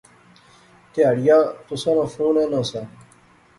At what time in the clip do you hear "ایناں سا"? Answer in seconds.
2.41-2.81